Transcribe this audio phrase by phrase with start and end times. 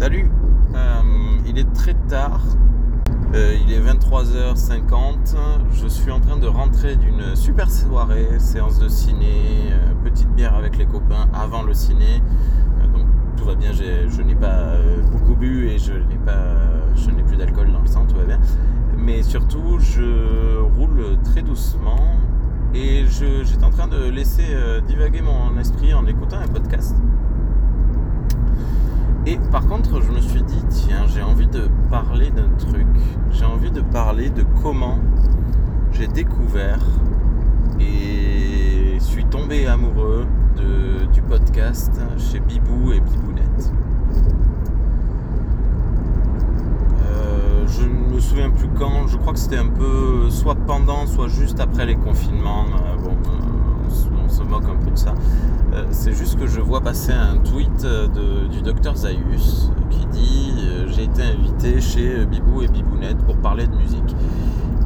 [0.00, 0.30] Salut,
[0.74, 1.02] euh,
[1.46, 2.40] il est très tard,
[3.34, 5.36] euh, il est 23h50,
[5.74, 9.26] je suis en train de rentrer d'une super soirée, séance de ciné,
[9.70, 12.22] euh, petite bière avec les copains avant le ciné,
[12.94, 13.04] donc
[13.36, 14.78] tout va bien, je n'ai pas
[15.12, 16.56] beaucoup bu et je n'ai pas,
[16.96, 18.40] je n'ai plus d'alcool dans le sang, tout va bien,
[18.96, 22.16] mais surtout je roule très doucement
[22.72, 24.46] et j'étais en train de laisser
[24.88, 26.96] divaguer mon esprit en écoutant un podcast.
[29.30, 32.88] Et par contre, je me suis dit, tiens, j'ai envie de parler d'un truc.
[33.30, 34.98] J'ai envie de parler de comment
[35.92, 36.80] j'ai découvert
[37.78, 40.26] et suis tombé amoureux
[41.12, 43.72] du podcast chez Bibou et Bibounette.
[47.04, 51.06] Euh, je ne me souviens plus quand, je crois que c'était un peu soit pendant,
[51.06, 52.66] soit juste après les confinements.
[54.50, 55.14] Moque un peu de ça.
[55.72, 59.88] Euh, c'est juste que je vois passer un tweet euh, de- du docteur Zaius euh,
[59.90, 60.52] qui dit
[60.88, 64.14] J'ai été invité chez Bibou et Bibounette pour parler de musique.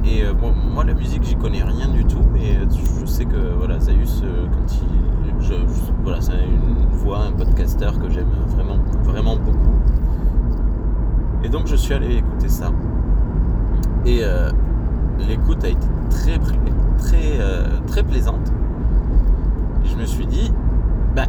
[0.04, 2.58] Et bon, moi, la musique, j'y connais rien du tout, mais
[3.00, 5.54] je sais que voilà, Zaius, euh, quand il.
[6.02, 9.78] voilà, c'est une voix, un podcasteur que j'aime vraiment, vraiment beaucoup.
[11.42, 12.70] Et donc, je suis allé écouter ça.
[14.04, 14.20] Et
[15.26, 16.38] l'écoute a été très,
[16.98, 18.52] très, euh, très plaisante.
[20.04, 20.52] Me suis dit,
[21.16, 21.24] bah,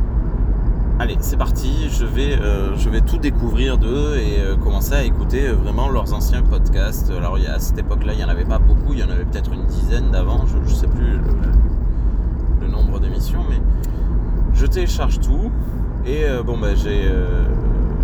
[1.00, 5.04] allez, c'est parti, je vais, euh, je vais tout découvrir d'eux et euh, commencer à
[5.06, 7.10] écouter euh, vraiment leurs anciens podcasts.
[7.10, 9.04] Alors, il y a- à cette époque-là, il n'y en avait pas beaucoup, il y
[9.04, 11.22] en avait peut-être une dizaine d'avant, je ne sais plus
[12.60, 13.62] le, nombre d'émissions, mais
[14.54, 15.50] je télécharge tout
[16.06, 17.10] et bon, bah, j'ai.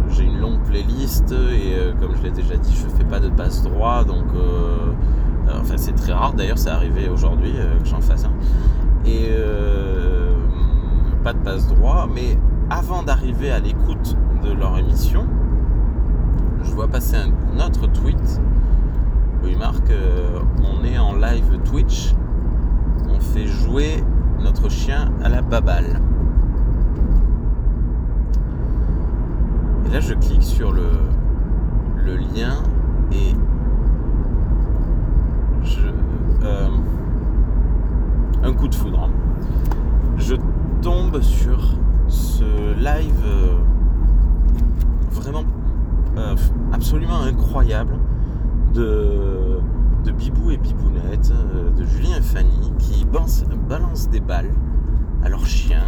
[0.09, 3.61] j'ai une longue playlist et comme je l'ai déjà dit, je fais pas de passe
[3.64, 4.23] droit donc
[5.49, 7.52] enfin c'est très rare d'ailleurs, c'est arrivé aujourd'hui
[7.83, 8.31] que j'en fasse un
[9.05, 9.27] et
[11.23, 12.08] pas de passe droit.
[12.14, 12.38] Mais
[12.69, 15.25] avant d'arriver à l'écoute de leur émission,
[16.64, 18.41] je vois passer un autre tweet
[19.44, 22.14] où il marque euh, on est en live Twitch,
[23.09, 24.04] on fait jouer
[24.39, 25.99] notre chien à la baballe.
[29.86, 30.83] Et là, je clique sur le,
[32.36, 32.58] lien
[33.11, 33.33] et
[35.64, 35.87] je.
[36.43, 36.67] euh,
[38.43, 39.10] un coup de foudre.
[40.17, 40.36] Je
[40.81, 41.59] tombe sur
[42.08, 43.59] ce live euh,
[45.11, 45.43] vraiment
[46.17, 46.36] euh,
[46.73, 47.99] absolument incroyable
[48.73, 49.59] de,
[50.03, 54.52] de Bibou et Bibounette, euh, de Julien et Fanny, qui balancent, des balles
[55.23, 55.83] à leur chien,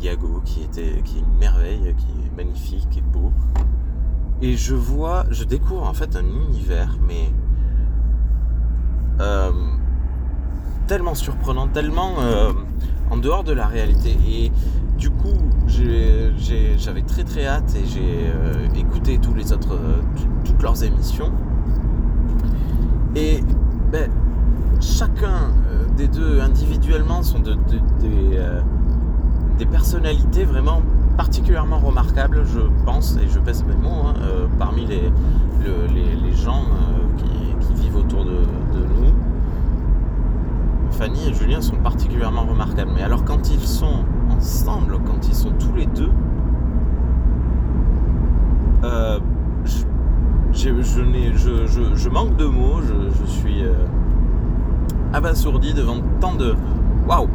[0.00, 3.30] Yago, qui, était, qui est une merveille, qui est magnifique et beau.
[4.40, 7.30] Et je vois, je découvre en fait un univers, mais
[10.88, 12.14] tellement surprenant, tellement
[13.10, 14.16] en dehors de la réalité.
[14.28, 14.52] Et
[14.98, 15.34] du coup,
[15.66, 20.82] j'avais très très hâte et j'ai euh, écouté tous les autres, euh, tout- toutes leurs
[20.84, 21.30] émissions.
[23.14, 23.42] Et
[23.90, 24.10] ben,
[24.80, 28.38] chacun euh, des deux individuellement sont de, de- des,
[29.58, 30.80] des personnalités vraiment
[31.16, 34.14] particulièrement remarquables, je pense, et je pèse mes mots, hein,
[34.58, 35.02] parmi les,
[35.64, 36.64] le- les, gens
[37.18, 39.31] qui, vivent autour de nous.
[40.92, 42.92] Fanny et Julien sont particulièrement remarquables.
[42.94, 46.10] Mais alors quand ils sont ensemble, quand ils sont tous les deux,
[48.84, 49.18] euh,
[49.64, 49.84] je,
[50.82, 51.02] je
[51.66, 53.72] je- je- manque de mots, je, suis euh,
[55.12, 56.54] abasourdi devant tant de...
[57.08, 57.28] Waouh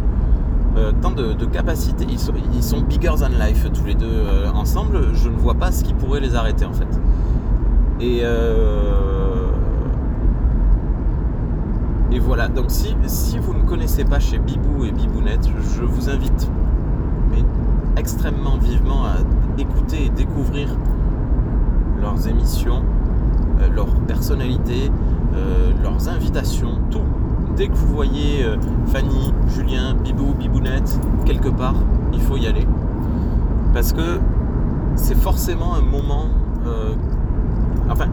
[0.78, 5.36] euh, tant de, capacités, ils sont, bigger than life tous les deux ensemble, je ne
[5.36, 6.88] vois pas ce qui pourrait les arrêter en fait
[12.12, 16.10] et voilà, donc si, si vous ne connaissez pas chez Bibou et Bibounette, je vous
[16.10, 16.52] invite
[17.32, 17.42] mais
[17.96, 19.16] extrêmement vivement à
[19.58, 20.68] écouter et découvrir
[22.02, 22.84] leurs émissions,
[23.62, 24.92] euh, leurs personnalités,
[25.36, 27.00] euh, leurs invitations, tout.
[27.56, 31.76] Dès que vous voyez euh, Fanny, Julien, Bibou, Bibounette, quelque part,
[32.14, 32.68] il faut y aller.
[33.74, 34.20] Parce que
[34.96, 36.26] c'est forcément un moment.
[36.68, 36.94] euh,
[37.90, 38.06] enfin,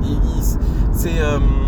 [0.93, 1.21] c'est.
[1.21, 1.65] euh, vous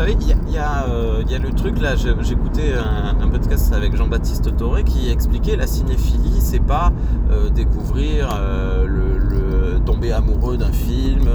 [0.00, 5.10] savez, euh, il y a le truc là, j'écoutais un, podcast avec Jean-Baptiste Toré qui
[5.10, 6.90] expliquait la cinéphilie, c'est pas
[7.30, 11.28] euh, découvrir euh, le, tomber amoureux d'un film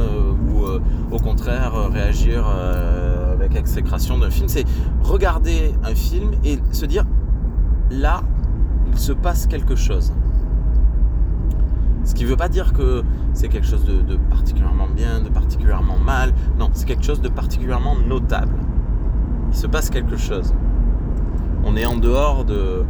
[0.50, 0.66] ou
[1.14, 2.48] au contraire réagir
[3.34, 4.66] avec exécration d'un film, c'est
[5.04, 7.06] regarder un film et se dire
[7.92, 8.24] là,
[8.92, 10.12] il se passe quelque chose.
[12.06, 13.04] Ce qui ne veut pas dire que
[13.34, 16.34] c'est quelque chose de, particulièrement bien, de particulièrement mal.
[16.60, 18.54] Non, c'est quelque chose de particulièrement notable.
[19.52, 20.54] Il se passe quelque chose.
[21.66, 22.86] On est en dehors de,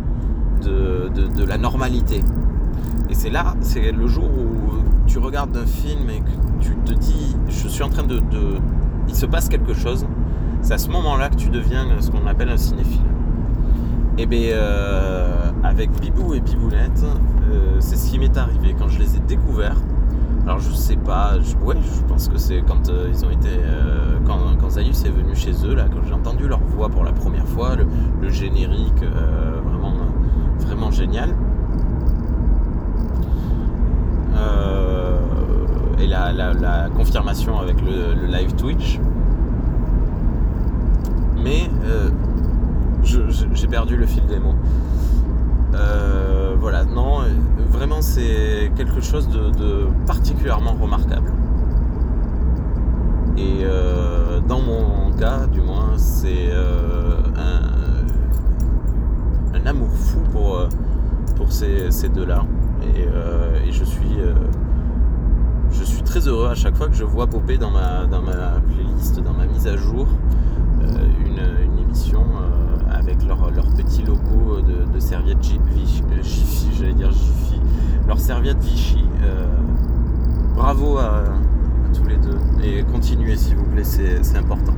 [1.48, 2.22] la normalité.
[3.10, 6.94] Et c'est là, c'est le jour où tu regardes un film et que tu te
[6.94, 8.20] dis, je suis en train de,
[9.08, 10.06] il se passe quelque chose.
[10.62, 13.00] C'est à ce moment-là que tu deviens ce qu'on appelle un cinéphile.
[14.18, 15.45] Et bien, euh,
[15.76, 17.04] avec Bibou et Bibounette,
[17.52, 19.76] euh, c'est ce qui m'est arrivé quand je les ai découverts.
[20.46, 23.50] Alors je sais pas, je, ouais, je pense que c'est quand euh, ils ont été,
[24.26, 27.12] quand, quand Zayus est venu chez eux, là, quand j'ai entendu leur voix pour la
[27.12, 29.04] première fois, le, générique,
[29.66, 29.94] vraiment,
[30.60, 31.36] vraiment génial.
[36.00, 39.00] et la, confirmation avec le, le live Twitch.
[41.44, 41.70] Mais
[43.04, 44.56] j'ai perdu le fil des mots.
[45.76, 47.22] Euh, voilà, non,
[47.70, 51.32] vraiment c'est quelque chose de, particulièrement remarquable.
[53.38, 57.18] Et euh, dans mon cas, du moins, c'est euh,
[59.54, 62.46] un, amour fou pour, ces, deux-là.
[62.84, 63.08] Et,
[63.72, 63.84] je
[65.84, 69.46] suis très heureux à chaque fois que je vois popper dans ma, playlist, dans ma
[69.46, 70.08] mise à jour,
[70.82, 71.40] une,
[71.80, 72.24] émission
[72.90, 74.35] avec leur, petit logo
[75.06, 76.02] serviette Jiffy,
[76.78, 77.62] j'allais dire Jiffy,
[78.08, 79.06] leur serviette Vichy.
[79.24, 79.46] Euh,
[80.56, 81.24] bravo à,
[81.94, 84.74] tous les deux et continuez s'il vous plaît, c'est important.